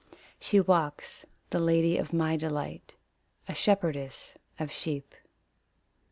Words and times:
She 0.39 0.59
walks 0.59 1.27
the 1.51 1.59
lady 1.59 1.99
of 1.99 2.11
my 2.11 2.35
delight 2.35 2.95
A 3.47 3.53
shepherdess 3.53 4.33
of 4.57 4.71
sheep. 4.71 5.13